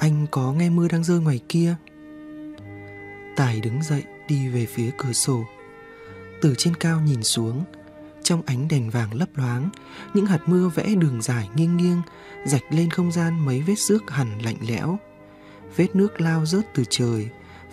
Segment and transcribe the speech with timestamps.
[0.00, 1.76] Anh có nghe mưa đang rơi ngoài kia?
[3.36, 5.44] Tài đứng dậy đi về phía cửa sổ.
[6.40, 7.64] Từ trên cao nhìn xuống,
[8.22, 9.70] Trong ánh đèn vàng lấp loáng,
[10.14, 12.02] Những hạt mưa vẽ đường dài nghiêng nghiêng,
[12.44, 14.98] Rạch lên không gian mấy vết xước hẳn lạnh lẽo.
[15.76, 17.28] Vết nước lao rớt từ trời,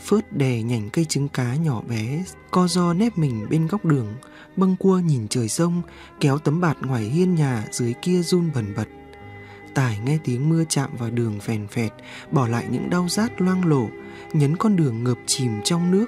[0.06, 4.08] Phớt đè nhành cây trứng cá nhỏ bé, Co do nép mình bên góc đường,
[4.56, 5.82] Bâng cua nhìn trời sông,
[6.20, 8.88] Kéo tấm bạt ngoài hiên nhà dưới kia run bần bật.
[9.78, 11.92] Tài nghe tiếng mưa chạm vào đường phèn phẹt,
[12.32, 13.90] Bỏ lại những đau rát loang lổ,
[14.34, 16.06] Nhấn con đường ngập chìm trong nước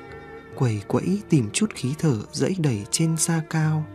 [0.55, 3.85] Quẩy quẫy tìm chút khí thở dẫy đẩy trên xa cao.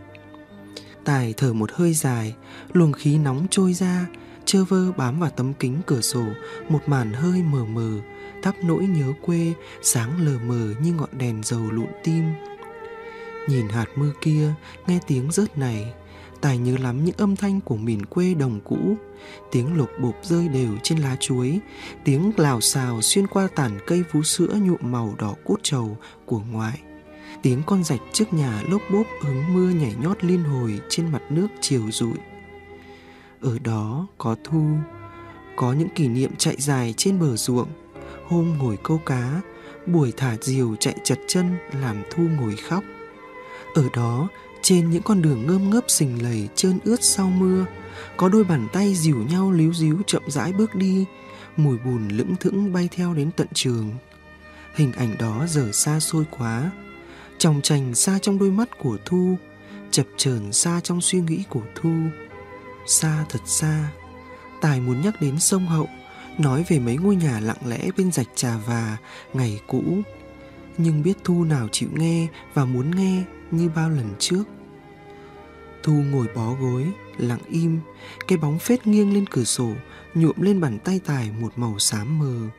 [1.05, 2.35] Tài thở một hơi dài,
[2.73, 4.05] Luồng khí nóng trôi ra,
[4.45, 6.25] Chơ vơ bám vào tấm kính cửa sổ,
[6.69, 7.91] Một màn hơi mờ mờ,
[8.43, 12.23] Thắp nỗi nhớ quê, Sáng lờ mờ như ngọn đèn dầu lụn tim.
[13.49, 14.53] Nhìn hạt mưa kia,
[14.87, 15.93] Nghe tiếng rớt này
[16.45, 18.97] Tài nhớ lắm những âm thanh của miền quê đồng cũ.
[19.51, 21.59] Tiếng lục bộp rơi đều trên lá chuối,
[22.03, 26.41] Tiếng lào xào xuyên qua tàn cây vú sữa nhuộm màu đỏ cốt trầu của
[26.51, 26.79] ngoại.
[27.41, 31.21] Tiếng con rạch trước nhà lốp bốp hứng mưa nhảy nhót liên hồi trên mặt
[31.29, 32.17] nước chiều rụi.
[33.41, 34.65] Ở đó có thu,
[35.55, 37.69] Có những kỷ niệm chạy dài trên bờ ruộng.
[38.27, 39.41] Hôm ngồi câu cá,
[39.85, 42.83] Buổi thả diều chạy chật chân làm thu ngồi khóc.
[43.75, 44.27] Ở đó
[44.65, 47.65] trên những con đường ngơm ngớp sình lầy, trơn ướt sau mưa,
[48.17, 51.05] Có đôi bàn tay dìu nhau líu díu chậm rãi bước đi,
[51.57, 53.91] Mùi bùn lững thững bay theo đến tận trường.
[54.75, 56.71] Hình ảnh đó giờ xa xôi quá
[57.37, 59.37] Tròng trành xa trong đôi mắt của Thu,
[59.91, 61.95] Chập chờn xa trong suy nghĩ của Thu.
[62.87, 63.89] Xa thật xa,
[64.61, 65.89] Tài muốn nhắc đến sông Hậu,
[66.37, 68.97] Nói về mấy ngôi nhà lặng lẽ bên rạch trà và
[69.33, 69.83] Ngày cũ.
[70.77, 74.43] Nhưng biết Thu nào chịu nghe Và muốn nghe như bao lần trước.
[75.85, 77.79] Thu ngồi bó gối, lặng im,
[78.27, 79.69] cái bóng phết nghiêng lên cửa sổ,
[80.13, 82.49] nhuộm lên bàn tay tài một màu xám mờ.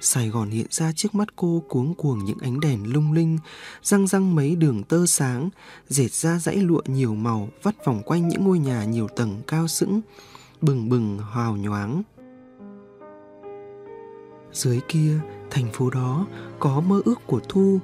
[0.00, 3.38] Sài Gòn hiện ra trước mắt cô cuống cuồng những ánh đèn lung linh,
[3.82, 5.50] răng răng mấy đường tơ sáng,
[5.88, 9.68] dệt ra dãy lụa nhiều màu vắt vòng quanh những ngôi nhà nhiều tầng cao
[9.68, 10.00] sững,
[10.60, 12.02] bừng bừng hào nhoáng.
[14.52, 16.26] Dưới kia, thành phố đó
[16.58, 17.78] có mơ ước của Thu,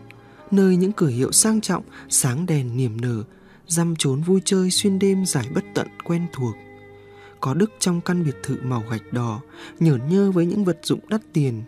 [0.50, 3.24] nơi những cửa hiệu sang trọng, sáng đèn niềm nở,
[3.66, 6.54] dăm trốn vui chơi xuyên đêm giải bất tận quen thuộc.
[7.40, 9.40] Có Đức trong căn biệt thự màu gạch đỏ,
[9.80, 11.62] nhởn nhơ với những vật dụng đắt tiền.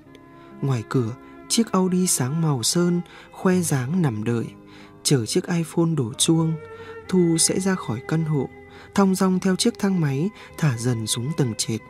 [0.63, 1.17] Ngoài cửa,
[1.49, 3.01] chiếc Audi sáng màu sơn,
[3.33, 4.47] khoe dáng nằm đợi,
[5.03, 6.53] chờ chiếc iPhone đổ chuông.
[7.09, 8.49] Thu sẽ ra khỏi căn hộ,
[8.95, 11.81] thong dong theo chiếc thang máy, thả dần xuống tầng trệt.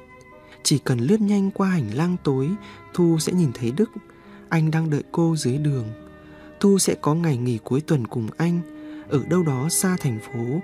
[0.63, 2.51] Chỉ cần lướt nhanh qua hành lang tối,
[2.95, 3.91] Thu sẽ nhìn thấy Đức.
[4.49, 5.87] Anh đang đợi cô dưới đường.
[6.61, 8.61] Thu sẽ có ngày nghỉ cuối tuần cùng anh,
[9.09, 10.61] ở đâu đó xa thành phố,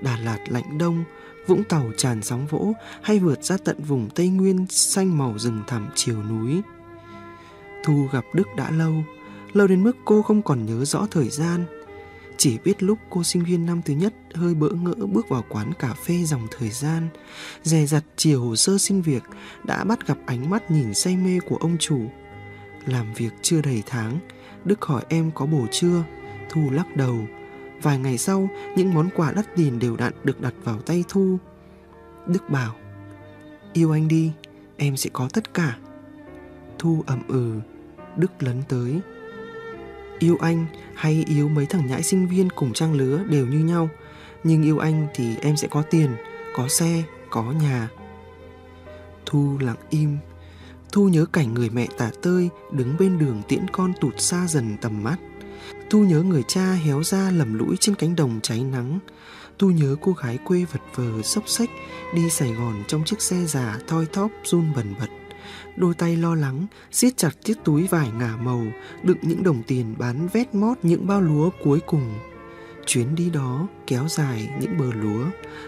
[0.00, 1.04] Đà Lạt lạnh đông,
[1.46, 5.62] Vũng Tàu tràn sóng vỗ hay vượt ra tận vùng Tây Nguyên xanh màu rừng
[5.66, 6.60] thẳm chiều núi.
[7.84, 8.94] Thu gặp Đức đã lâu,
[9.52, 11.64] lâu đến mức cô không còn nhớ rõ thời gian.
[12.36, 15.72] Chỉ biết lúc cô sinh viên năm thứ nhất hơi bỡ ngỡ bước vào quán
[15.78, 17.08] cà phê dòng thời gian,
[17.62, 19.22] dè dặt chiều hồ sơ xin việc
[19.64, 22.00] đã bắt gặp ánh mắt nhìn say mê của ông chủ.
[22.86, 24.18] Làm việc chưa đầy tháng,
[24.64, 26.04] Đức hỏi em có bổ chưa?
[26.50, 27.18] Thu lắc đầu,
[27.86, 31.38] Vài ngày sau, những món quà đắt tiền đều đặn được đặt vào tay Thu.
[32.26, 32.74] Đức bảo,
[33.72, 34.32] yêu anh đi,
[34.76, 35.76] em sẽ có tất cả.
[36.78, 37.52] Thu ậm ừ,
[38.16, 39.00] Đức lấn tới.
[40.18, 43.88] Yêu anh hay yêu mấy thằng nhãi sinh viên cùng trang lứa đều như nhau.
[44.44, 46.10] Nhưng yêu anh thì em sẽ có tiền,
[46.54, 47.88] có xe, có nhà.
[49.26, 50.16] Thu lặng im.
[50.92, 54.76] Thu nhớ cảnh người mẹ tả tơi đứng bên đường tiễn con tụt xa dần
[54.80, 55.16] tầm mắt.
[55.90, 58.98] Tu nhớ người cha héo ra lầm lũi trên cánh đồng cháy nắng.
[59.58, 61.70] Tu nhớ cô gái quê vật vờ sốc xách
[62.14, 65.06] đi Sài Gòn trong chiếc xe già thoi thóp run bần bật.
[65.76, 68.66] Đôi tay lo lắng, siết chặt chiếc túi vải ngả màu,
[69.02, 72.14] đựng những đồng tiền bán vét mót những bao lúa cuối cùng.
[72.86, 75.24] Chuyến đi đó kéo dài những bờ lúa,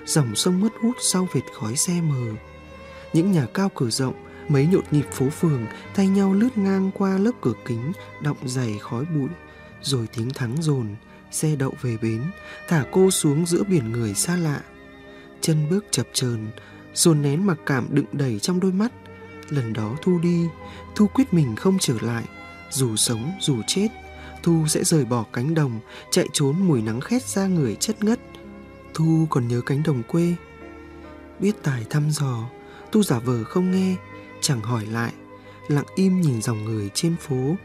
[0.06, 2.34] dòng sông mất hút sau vệt khói xe mờ.
[3.12, 4.14] Những nhà cao cửa rộng,
[4.48, 7.92] mấy nhộn nhịp phố phường thay nhau lướt ngang qua lớp cửa kính,
[8.22, 9.28] động dày khói bụi
[9.82, 10.86] rồi tiếng thắng dồn,
[11.30, 12.22] xe đậu về bến,
[12.68, 14.60] thả cô xuống giữa biển người xa lạ.
[15.40, 16.46] Chân bước chập chờn,
[16.94, 18.92] dồn nén mặc cảm đựng đầy trong đôi mắt.
[19.48, 20.46] Lần đó thu đi,
[20.94, 22.24] thu quyết mình không trở lại.
[22.70, 23.88] Dù sống, dù chết,
[24.42, 25.80] thu sẽ rời bỏ cánh đồng,
[26.10, 28.20] chạy trốn mùi nắng khét ra người chất ngất.
[28.94, 30.34] Thu còn nhớ cánh đồng quê.
[31.40, 32.50] Biết tài thăm dò,
[32.92, 33.96] thu giả vờ không nghe,
[34.40, 35.12] chẳng hỏi lại,
[35.68, 37.56] lặng im nhìn dòng người trên phố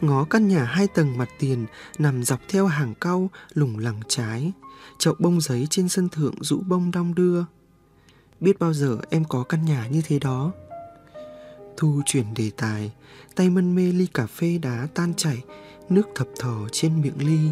[0.00, 1.66] ngó căn nhà hai tầng mặt tiền
[1.98, 4.52] nằm dọc theo hàng cau lủng lẳng trái
[4.98, 7.44] chậu bông giấy trên sân thượng rũ bông đong đưa
[8.40, 10.52] biết bao giờ em có căn nhà như thế đó
[11.76, 12.92] Thu chuyển đề tài,
[13.34, 15.42] tay mân mê ly cà phê đá tan chảy,
[15.88, 17.50] nước thập thò trên miệng ly.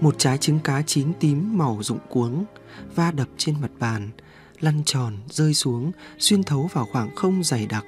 [0.00, 2.44] Một trái trứng cá chín tím màu rụng cuống,
[2.94, 4.10] va đập trên mặt bàn,
[4.60, 7.84] lăn tròn rơi xuống, xuyên thấu vào khoảng không dày đặc.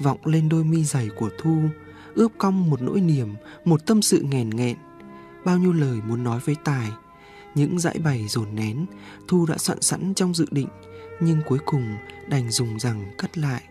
[0.00, 1.58] Vọng lên đôi mi dày của Thu,
[2.14, 3.34] ướp cong một nỗi niềm,
[3.64, 4.76] một tâm sự nghèn nghẹn.
[5.44, 6.88] Bao nhiêu lời muốn nói với Tài,
[7.54, 8.86] những dãi bày dồn nén,
[9.28, 10.68] Thu đã soạn sẵn trong dự định,
[11.20, 11.96] nhưng cuối cùng
[12.28, 13.62] đành dùng rằng cất lại.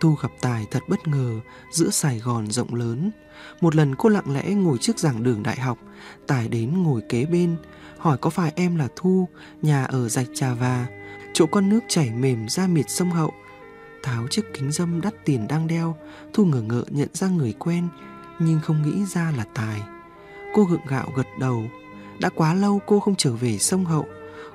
[0.00, 1.40] Thu gặp Tài thật bất ngờ
[1.70, 3.10] giữa Sài Gòn rộng lớn.
[3.60, 5.78] Một lần cô lặng lẽ ngồi trước giảng đường đại học,
[6.26, 7.56] Tài đến ngồi kế bên,
[7.98, 9.28] hỏi có phải em là Thu,
[9.62, 10.86] nhà ở rạch Trà Và,
[11.32, 13.32] chỗ con nước chảy mềm ra miệt sông Hậu.
[14.02, 15.96] Tháo chiếc kính dâm đắt tiền đang đeo,
[16.32, 17.88] Thu ngờ ngợ nhận ra người quen,
[18.38, 19.82] nhưng không nghĩ ra là Tài.
[20.54, 21.62] Cô gượng gạo gật đầu.
[22.20, 24.06] Đã quá lâu cô không trở về sông Hậu.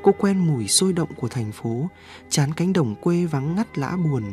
[0.04, 1.90] Cô quen mùi sôi động của thành phố,
[2.30, 4.24] chán cánh đồng quê vắng ngắt lã buồn.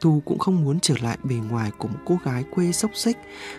[0.00, 3.16] thu cũng không muốn trở lại bề ngoài của một cô gái quê xốc xích,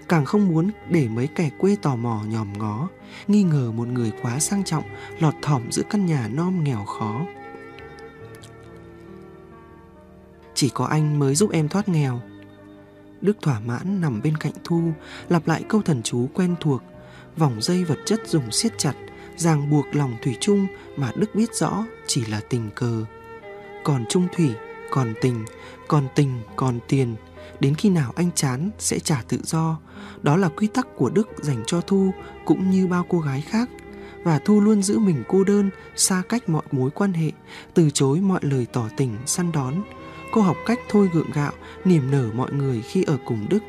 [0.08, 2.90] càng không muốn để mấy kẻ quê tò mò nhòm ngó,
[3.28, 4.84] nghi ngờ một người quá sang trọng
[5.20, 7.26] lọt thỏm giữa căn nhà non nghèo khó.
[10.56, 12.22] Chỉ có anh mới giúp em thoát nghèo.
[13.22, 14.92] Đức thỏa mãn nằm bên cạnh Thu,
[15.30, 16.82] lặp lại câu thần chú quen thuộc,
[17.38, 18.94] vòng dây vật chất dùng siết chặt,
[19.38, 20.68] ràng buộc lòng thủy chung
[20.98, 23.06] mà Đức biết rõ chỉ là tình cờ.
[23.84, 24.52] Còn trung thủy,
[24.92, 25.46] còn tình,
[25.88, 27.16] còn tình, còn tiền,
[27.60, 29.80] đến khi nào anh chán sẽ trả tự do.
[30.22, 32.12] Đó là quy tắc của Đức dành cho Thu
[32.46, 33.70] cũng như bao cô gái khác.
[34.24, 37.32] Và Thu luôn giữ mình cô đơn, xa cách mọi mối quan hệ,
[37.74, 39.84] từ chối mọi lời tỏ tình, săn đón.
[40.32, 41.52] Cô học cách thôi gượng gạo,
[41.86, 43.64] niềm nở mọi người khi ở cùng Đức.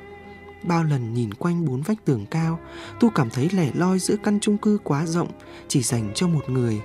[0.62, 2.58] Bao lần nhìn quanh bốn vách tường cao,
[3.00, 5.29] tu cảm thấy lẻ loi giữa căn chung cư quá rộng,
[5.69, 6.81] chỉ dành cho một người.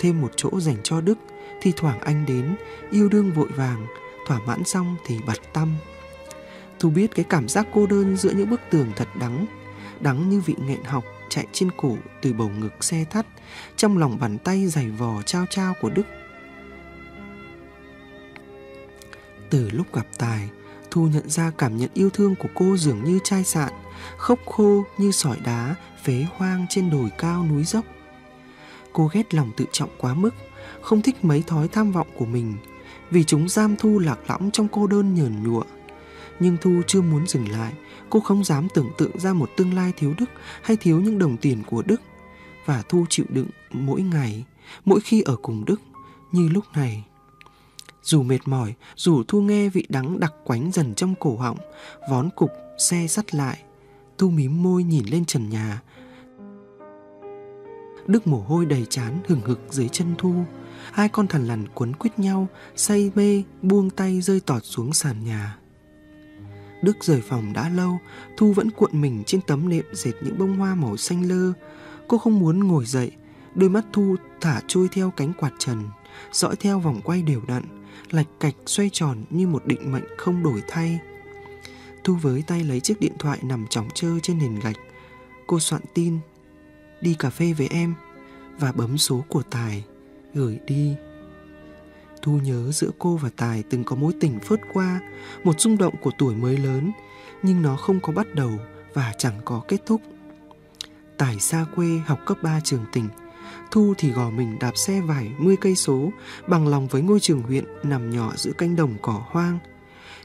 [0.00, 1.18] Thêm một chỗ dành cho Đức,
[1.60, 2.56] thì thoảng anh đến,
[2.90, 3.86] yêu đương vội vàng,
[4.26, 5.74] thỏa mãn xong thì bật tâm.
[6.80, 9.46] tu biết cái cảm giác cô đơn giữa những bức tường thật đắng,
[10.00, 13.26] đắng như vị nghẹn học chạy trên cổ từ bầu ngực xe thắt,
[13.76, 16.06] trong lòng bàn tay dày vò trao trao của Đức.
[19.50, 20.48] Từ lúc gặp Tài,
[20.90, 23.72] Thu nhận ra cảm nhận yêu thương của cô dường như chai sạn,
[24.16, 27.84] khốc khô như sỏi đá phế hoang trên đồi cao núi dốc.
[28.92, 30.34] Cô ghét lòng tự trọng quá mức,
[30.80, 32.54] không thích mấy thói tham vọng của mình,
[33.10, 35.62] vì chúng giam Thu lạc lõng trong cô đơn nhờn nhụa.
[36.40, 37.72] Nhưng Thu chưa muốn dừng lại,
[38.10, 40.30] cô không dám tưởng tượng ra một tương lai thiếu Đức
[40.62, 42.00] hay thiếu những đồng tiền của Đức.
[42.66, 44.44] Và Thu chịu đựng mỗi ngày,
[44.84, 45.80] mỗi khi ở cùng Đức,
[46.32, 47.04] như lúc này.
[48.04, 51.58] Dù mệt mỏi, dù Thu nghe vị đắng đặc quánh dần trong cổ họng,
[52.10, 53.58] vón cục, xe sắt lại.
[54.18, 55.82] Thu mím môi nhìn lên trần nhà.
[58.06, 60.34] Đức mồ hôi đầy chán hừng hực dưới chân Thu.
[60.92, 62.46] Hai con thằn lằn quấn quýt nhau,
[62.76, 65.58] say mê, buông tay rơi tọt xuống sàn nhà.
[66.82, 67.98] Đức rời phòng đã lâu,
[68.36, 71.52] Thu vẫn cuộn mình trên tấm nệm dệt những bông hoa màu xanh lơ.
[72.08, 73.10] Cô không muốn ngồi dậy,
[73.54, 75.82] đôi mắt Thu thả trôi theo cánh quạt trần,
[76.32, 77.62] dõi theo vòng quay đều đặn,
[78.10, 80.98] lạch cạch xoay tròn như một định mệnh không đổi thay.
[82.04, 84.76] Thu với tay lấy chiếc điện thoại nằm chỏng chơ trên nền gạch.
[85.46, 86.18] Cô soạn tin,
[87.00, 87.94] đi cà phê với em,
[88.58, 89.84] và bấm số của Tài,
[90.34, 90.94] gửi đi.
[92.22, 95.00] Thu nhớ giữa cô và Tài từng có mối tình phớt qua,
[95.44, 96.92] một rung động của tuổi mới lớn,
[97.42, 98.50] nhưng nó không có bắt đầu
[98.94, 100.00] và chẳng có kết thúc.
[101.16, 103.08] Tài xa quê học cấp 3 trường tỉnh,
[103.70, 106.12] Thu thì gò mình đạp xe vài mươi cây số,
[106.46, 109.58] bằng lòng với ngôi trường huyện nằm nhỏ giữa cánh đồng cỏ hoang.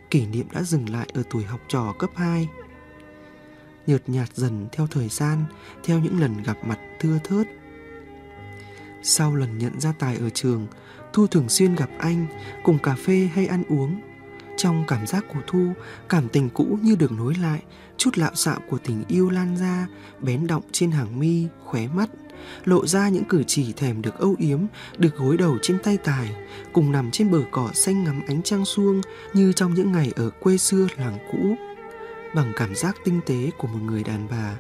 [0.10, 2.48] Kỷ niệm đã dừng lại ở tuổi học trò cấp 2.
[3.88, 5.44] Nhợt nhạt dần theo thời gian,
[5.84, 7.48] theo những lần gặp mặt thưa thớt.
[9.04, 10.68] Sau lần nhận ra Tài ở trường,
[11.14, 12.28] Thu thường xuyên gặp anh,
[12.64, 14.02] cùng cà phê hay ăn uống.
[14.60, 15.74] Trong cảm giác của Thu,
[16.10, 17.60] cảm tình cũ như được nối lại,
[17.98, 19.88] chút lạo xạo của tình yêu lan ra,
[20.20, 22.10] bén động trên hàng mi, khóe mắt,
[22.66, 24.60] lộ ra những cử chỉ thèm được âu yếm,
[24.98, 26.36] được gối đầu trên tay Tài,
[26.74, 29.02] cùng nằm trên bờ cỏ xanh ngắm ánh trăng xuông
[29.34, 31.56] như trong những ngày ở quê xưa làng cũ.
[32.36, 34.56] Bằng cảm giác tinh tế của một người đàn bà,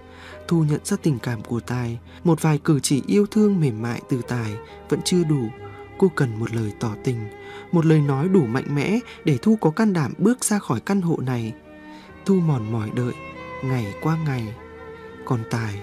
[0.47, 4.01] Thu nhận ra tình cảm của Tài, một vài cử chỉ yêu thương mềm mại
[4.09, 4.55] từ Tài
[4.89, 5.49] vẫn chưa đủ.
[5.99, 7.27] Cô cần một lời tỏ tình,
[7.71, 11.01] một lời nói đủ mạnh mẽ để Thu có can đảm bước ra khỏi căn
[11.01, 11.53] hộ này.
[12.25, 13.13] Thu mòn mỏi đợi,
[13.63, 14.53] ngày qua ngày.
[15.25, 15.79] Còn Tài,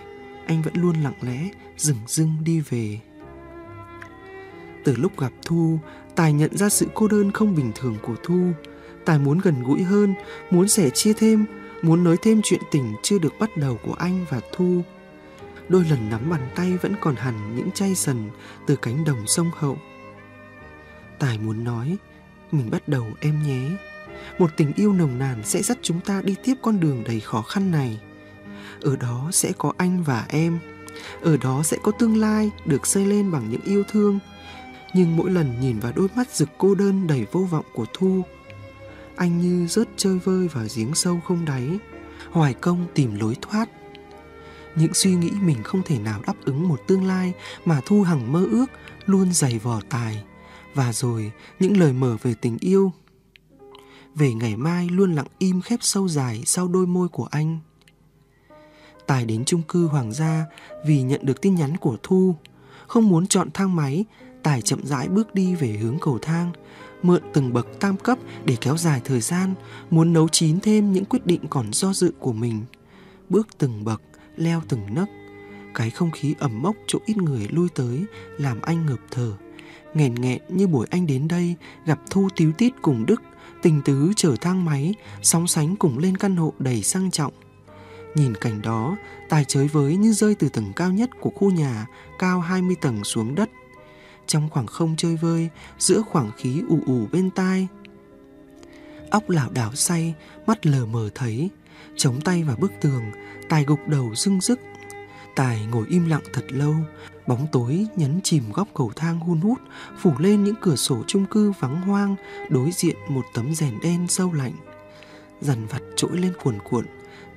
[0.46, 3.00] anh vẫn luôn lặng lẽ, dừng dưng đi về.
[4.84, 5.78] Từ lúc gặp Thu,
[6.14, 8.50] Tài nhận ra sự cô đơn không bình thường của Thu.
[9.04, 10.14] Tài muốn gần gũi hơn,
[10.50, 11.46] muốn sẻ chia thêm,
[11.82, 14.82] muốn nói thêm chuyện tình chưa được bắt đầu của anh và Thu.
[15.68, 18.30] Đôi lần nắm bàn tay vẫn còn hẳn những chay sần
[18.66, 19.78] từ cánh đồng sông Hậu.
[21.18, 21.96] Tài muốn nói,
[22.52, 23.76] Mình bắt đầu em nhé.
[24.38, 27.42] Một tình yêu nồng nàn sẽ dắt chúng ta đi tiếp con đường đầy khó
[27.42, 28.00] khăn này.
[28.80, 30.58] Ở đó sẽ có anh và em.
[31.22, 34.18] Ở đó sẽ có tương lai được xây lên bằng những yêu thương.
[34.94, 38.22] Nhưng mỗi lần nhìn vào đôi mắt rực cô đơn đầy vô vọng của Thu
[39.16, 41.78] Anh như rớt chơi vơi vào giếng sâu không đáy
[42.30, 43.68] Hoài công tìm lối thoát.
[44.74, 47.32] Những suy nghĩ mình không thể nào đáp ứng một tương lai
[47.64, 48.66] mà Thu Hằng mơ ước
[49.06, 50.24] luôn dày vò tài.
[50.76, 52.92] Và rồi những lời mở về tình yêu
[54.14, 57.58] về ngày mai luôn lặng im khép sâu dài sau đôi môi của anh.
[59.06, 60.44] Tài đến chung cư Hoàng gia
[60.86, 62.34] vì nhận được tin nhắn của Thu.
[62.86, 64.04] Không muốn chọn thang máy,
[64.42, 66.52] Tài chậm rãi bước đi về hướng cầu thang,
[67.02, 69.54] mượn từng bậc tam cấp để kéo dài thời gian,
[69.90, 72.64] muốn nấu chín thêm những quyết định còn do dự của mình.
[73.28, 74.02] Bước từng bậc,
[74.36, 75.08] leo từng nấc.
[75.74, 78.04] Cái không khí ẩm mốc chỗ ít người lui tới
[78.38, 79.32] làm anh ngợp thở.
[79.96, 81.54] Nghẹn nghẹn như buổi anh đến đây
[81.86, 83.22] gặp Thu tíu tít cùng Đức,
[83.62, 87.32] tình tứ chở thang máy, sóng sánh cùng lên căn hộ đầy sang trọng.
[88.14, 88.96] Nhìn cảnh đó,
[89.28, 91.86] tài chới với như rơi từ tầng cao nhất của khu nhà
[92.18, 93.50] cao 20 tầng xuống đất.
[94.26, 95.48] Trong khoảng không chơi vơi,
[95.78, 97.68] giữa khoảng khí ù ù bên tai.
[99.10, 100.14] Óc lảo đảo say,
[100.46, 101.50] mắt lờ mờ thấy,
[101.96, 103.02] chống tay vào bức tường,
[103.48, 104.60] Tài gục đầu dưng dức
[105.36, 106.74] Tài ngồi im lặng thật lâu,
[107.26, 109.58] bóng tối nhấn chìm góc cầu thang hun hút,
[109.98, 112.16] phủ lên những cửa sổ chung cư vắng hoang,
[112.48, 114.52] đối diện một tấm rèn đen sâu lạnh.
[115.40, 116.86] Dằn vặt trỗi lên cuồn cuộn,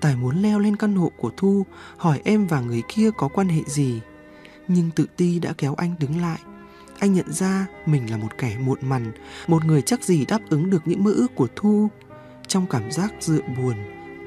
[0.01, 1.65] Tài muốn leo lên căn hộ của Thu,
[1.97, 4.01] hỏi em và người kia có quan hệ gì.
[4.67, 6.39] Nhưng tự ti đã kéo anh đứng lại.
[6.99, 9.11] Anh nhận ra mình là một kẻ muộn mằn,
[9.47, 11.89] một người chắc gì đáp ứng được những mơ ước của Thu.
[12.47, 13.75] Trong cảm giác dựa buồn,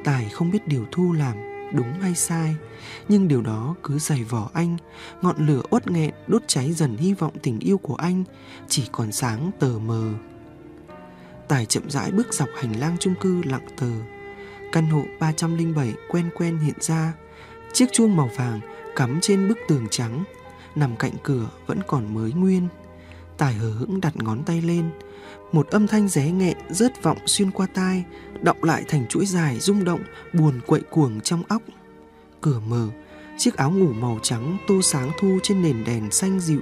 [0.05, 2.57] Tài không biết điều Thu làm đúng hay sai.
[3.09, 4.77] Nhưng điều đó cứ dày vỏ anh,
[5.23, 8.25] ngọn lửa uất nghẹn đốt cháy dần hy vọng tình yêu của anh,
[8.69, 10.13] chỉ còn sáng tờ mờ.
[11.49, 13.91] Tài chậm rãi bước dọc hành lang chung cư lặng tờ.
[14.73, 17.13] Căn hộ 307 quen quen hiện ra.
[17.73, 18.61] Chiếc chuông màu vàng
[18.97, 20.25] cắm trên bức tường trắng.
[20.75, 22.69] Nằm cạnh cửa vẫn còn mới nguyên
[23.39, 24.91] tài hờ hững đặt ngón tay lên.
[25.53, 28.05] Một âm thanh ré nghẹn, rớt vọng xuyên qua tai
[28.43, 30.01] động lại thành chuỗi dài rung động,
[30.33, 31.63] buồn quậy cuồng trong óc.
[32.41, 32.89] Cửa mở,
[33.39, 36.61] chiếc áo ngủ màu trắng tô sáng thu trên nền đèn xanh dịu.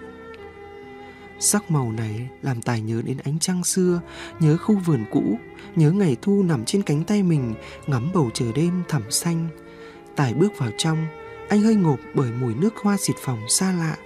[1.39, 4.01] Sắc màu này làm tài nhớ đến ánh trăng xưa,
[4.41, 5.39] nhớ khu vườn cũ,
[5.77, 7.55] nhớ ngày thu nằm trên cánh tay mình,
[7.87, 9.49] ngắm bầu trời đêm thẳm xanh.
[10.17, 11.07] Tài bước vào trong,
[11.49, 13.97] anh hơi ngộp bởi mùi nước hoa xịt phòng xa lạ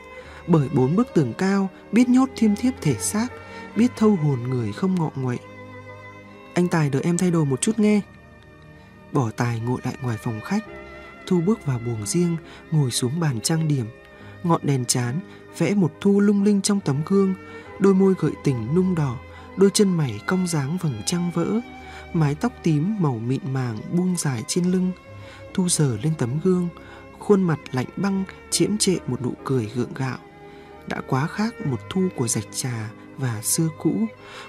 [0.47, 3.29] bởi bốn bức tường cao, biết nhốt thiêm thiếp thể xác,
[3.77, 5.39] biết thâu hồn người không ngọ nguậy.
[6.55, 8.01] Anh Tài đợi em thay đồ một chút nghe.
[9.13, 10.65] Bỏ Tài ngồi lại ngoài phòng khách,
[11.27, 12.37] Thu bước vào buồng riêng,
[12.71, 13.87] Ngồi xuống bàn trang điểm,
[14.43, 15.21] Ngọn đèn chán,
[15.59, 17.35] Vẽ một thu lung linh trong tấm gương,
[17.79, 19.17] Đôi môi gợi tình nung đỏ,
[19.57, 21.61] Đôi chân mày cong dáng vầng trăng vỡ,
[22.13, 24.93] Mái tóc tím màu mịn màng buông dài trên lưng.
[25.55, 26.69] Thu sờ lên tấm gương,
[27.19, 30.19] Khuôn mặt lạnh băng, chiếm trệ một nụ cười gượng gạo.
[30.89, 34.07] Đã quá khác một thu của rạch trà và xưa cũ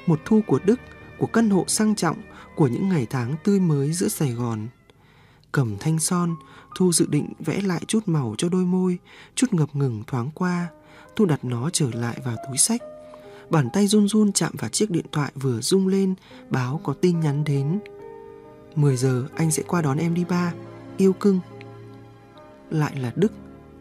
[0.08, 0.80] Một thu của Đức
[1.18, 2.18] của căn hộ sang trọng,
[2.56, 4.68] của những ngày tháng tươi mới giữa Sài Gòn.
[5.52, 6.36] Cầm thanh son,
[6.76, 8.98] Thu dự định vẽ lại chút màu cho đôi môi,
[9.36, 10.68] chút ngập ngừng thoáng qua.
[11.16, 12.82] Thu đặt nó trở lại vào túi sách.
[13.50, 16.16] Bàn tay run run chạm vào chiếc điện thoại vừa rung lên,
[16.50, 17.80] báo có tin nhắn đến.
[18.76, 20.54] 10 giờ anh sẽ qua đón em đi ba,
[20.98, 21.40] yêu cưng.
[22.70, 23.32] Lại là Đức,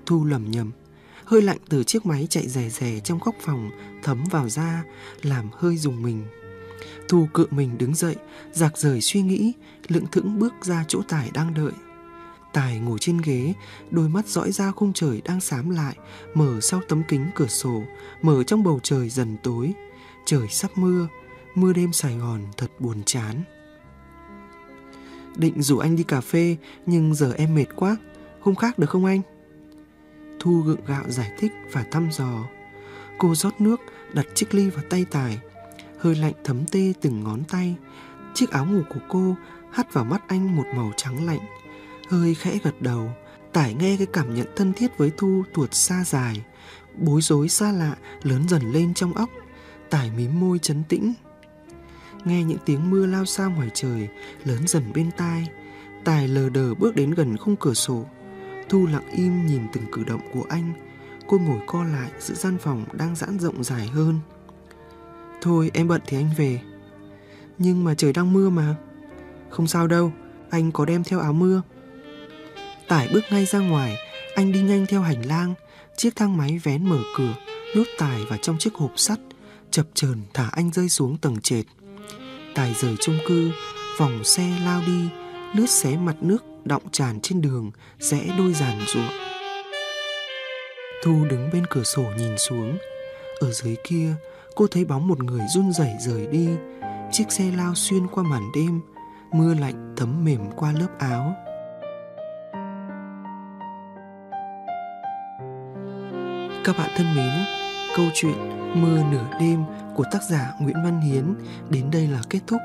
[0.06, 0.70] Thu lầm nhầm.
[1.26, 3.70] Hơi lạnh từ chiếc máy chạy rè rè trong góc phòng
[4.02, 4.84] thấm vào da,
[5.22, 6.24] làm hơi dùng mình.
[7.08, 8.16] Thu cự mình đứng dậy,
[8.52, 9.52] giặc rời suy nghĩ,
[9.88, 11.72] lững thững bước ra chỗ Tài đang đợi.
[12.52, 13.54] Tài ngồi trên ghế,
[13.90, 15.96] đôi mắt dõi ra khung trời đang xám lại,
[16.34, 17.82] mở sau tấm kính cửa sổ,
[18.22, 19.72] mở trong bầu trời dần tối.
[20.26, 21.08] Trời sắp mưa,
[21.54, 23.42] mưa đêm Sài Gòn thật buồn chán.
[25.36, 27.96] Định rủ anh đi cà phê, nhưng giờ em mệt quá,
[28.40, 29.20] hôm khác được không anh?
[30.44, 32.44] Thu gượng gạo giải thích và thăm dò.
[33.18, 33.80] Cô rót nước,
[34.12, 35.38] đặt chiếc ly vào tay Tài,
[35.98, 37.76] hơi lạnh thấm tê từng ngón tay.
[38.34, 39.36] Chiếc áo ngủ của cô
[39.72, 41.40] hắt vào mắt anh một màu trắng lạnh.
[42.08, 43.10] Hơi khẽ gật đầu,
[43.52, 46.44] tải nghe cái cảm nhận thân thiết với Thu tuột xa dài.
[46.96, 49.30] Bối rối xa lạ lớn dần lên trong óc.
[49.90, 51.14] Tải mím môi chấn tĩnh.
[52.24, 54.08] Nghe những tiếng mưa lao xa ngoài trời
[54.44, 55.48] lớn dần bên tai.
[56.04, 58.06] Tài lờ đờ bước đến gần khung cửa sổ.
[58.68, 60.72] Thu lặng im nhìn từng cử động của anh.
[61.26, 64.18] Cô ngồi co lại giữa gian phòng đang giãn rộng dài hơn.
[65.40, 66.60] Thôi em bận thì anh về
[67.58, 68.74] Nhưng mà trời đang mưa mà
[69.50, 70.12] Không sao đâu
[70.50, 71.62] Anh có đem theo áo mưa
[72.88, 73.96] Tải bước ngay ra ngoài
[74.34, 75.54] Anh đi nhanh theo hành lang
[75.96, 77.34] Chiếc thang máy vén mở cửa
[77.74, 79.18] Nhốt tài vào trong chiếc hộp sắt
[79.74, 81.64] chập chờn thả anh rơi xuống tầng trệt.
[82.54, 83.50] Tài rời chung cư,
[83.98, 85.08] vòng xe lao đi,
[85.54, 89.10] lướt xé mặt nước đọng tràn trên đường, rẽ đôi giàn ruộng.
[91.04, 92.78] Thu đứng bên cửa sổ nhìn xuống.
[93.40, 94.12] Ở dưới kia,
[94.54, 96.48] cô thấy bóng một người run rẩy rời đi.
[97.12, 98.80] Chiếc xe lao xuyên qua màn đêm,
[99.32, 101.34] mưa lạnh thấm mềm qua lớp áo.
[106.64, 107.32] Các bạn thân mến,
[107.96, 111.34] câu chuyện Mưa nửa đêm của tác giả Nguyễn Văn Hiến
[111.70, 112.60] đến đây là kết thúc.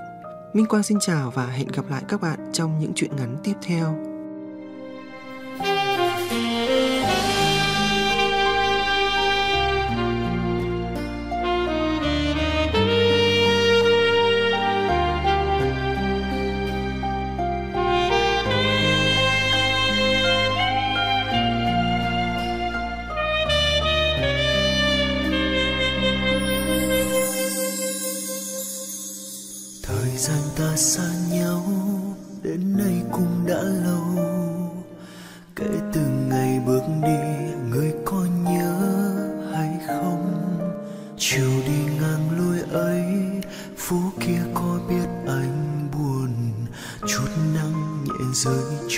[0.53, 3.53] Minh Quang xin chào và hẹn gặp lại các bạn trong những chuyện ngắn tiếp
[3.61, 4.08] theo.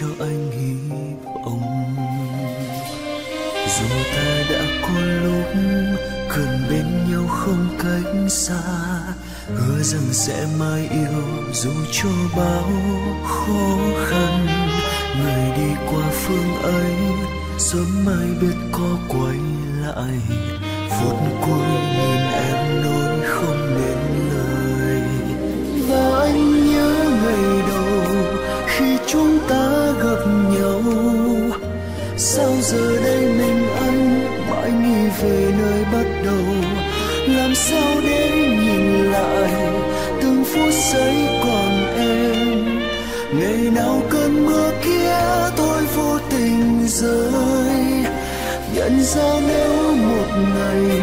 [0.02, 0.96] Cho anh hy
[1.46, 1.96] vọng.
[3.68, 5.46] Dù ta đã có lúc
[6.36, 8.62] gần bên nhau không cách xa,
[9.48, 12.72] hứa rằng sẽ mãi yêu dù cho bao
[13.28, 14.48] khó khăn.
[15.22, 16.94] Người đi qua phương ấy,
[17.58, 19.38] sớm mai biết có quay
[19.82, 20.20] lại.
[20.90, 21.68] Phút cuối
[21.98, 25.02] nhìn em nói không nên lời.
[25.90, 26.94] Và anh nhớ
[27.24, 28.16] ngày đầu
[28.68, 29.61] khi chúng ta
[32.72, 36.46] giờ đây mình anh mãi nghĩ về nơi bắt đầu.
[37.28, 39.52] Làm sao để nhìn lại
[40.22, 42.80] từng phút giây còn em?
[43.40, 45.16] Ngày nào cơn mưa kia
[45.58, 48.06] thôi vô tình rơi.
[48.76, 51.02] Nhận ra nếu một ngày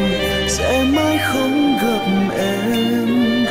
[0.49, 2.05] sẽ mãi không gặp
[2.39, 3.47] em.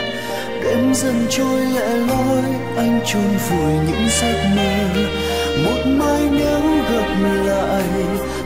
[0.64, 2.44] Đêm dần trôi lẻ loi,
[2.78, 5.27] anh chôn vùi những giấc mơ
[5.66, 7.10] một mai nếu gặp
[7.46, 7.88] lại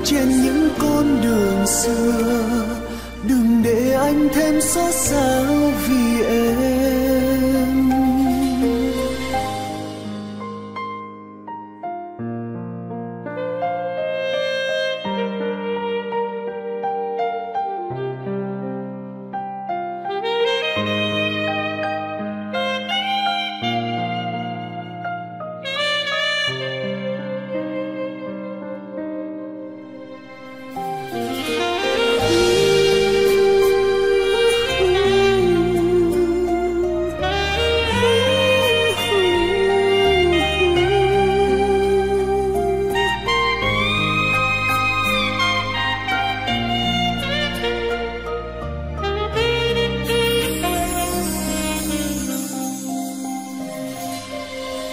[0.03, 2.65] trên những con đường xưa.
[3.23, 5.43] Đừng để anh thêm xót xa
[5.87, 7.00] vì em.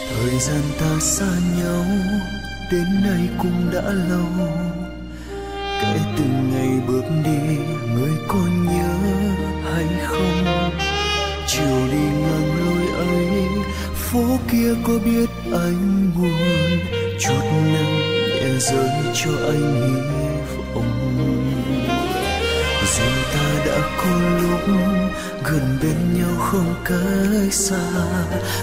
[0.08, 1.84] Thời gian ta xa nhau,
[2.72, 4.48] đến nay cũng đã lâu.
[5.80, 7.56] Kể từ ngày bước đi,
[7.94, 8.94] người có nhớ
[9.64, 10.44] hay không?
[11.46, 13.46] Chiều đi ngang lối ấy,
[13.94, 16.78] phố kia có biết anh buồn?
[17.20, 17.42] Chút
[17.72, 19.94] nắng nhẹ rơi cho anh hy
[20.74, 21.87] vọng
[23.98, 24.76] có lúc
[25.44, 27.90] gần bên nhau không cách xa.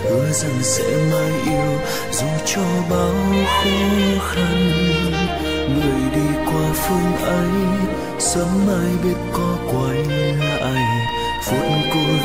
[0.04, 1.80] Hứa rằng sẽ mãi yêu,
[2.12, 4.71] dù cho bao khó khăn.
[5.69, 7.49] Người đi qua phương ấy,
[8.19, 10.04] sớm mai biết có quay
[10.62, 11.08] lại.
[11.43, 11.60] Phút
[11.93, 12.19] cuối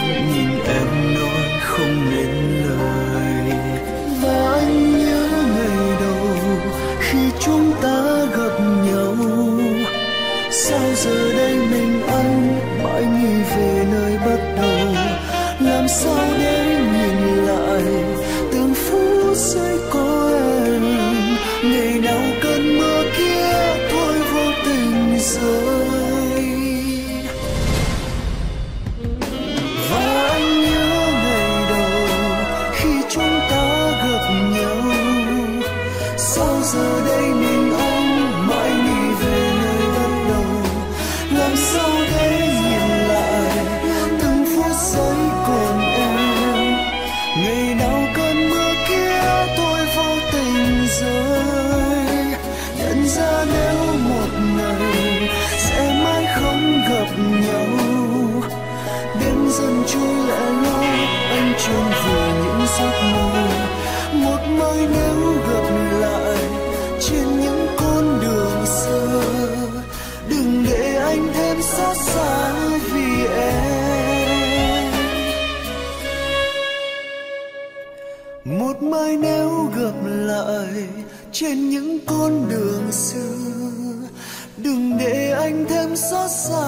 [78.44, 80.88] một mai nếu gặp lại
[81.32, 83.36] trên những con đường xưa.
[84.56, 86.60] Đừng để anh thêm xót xa.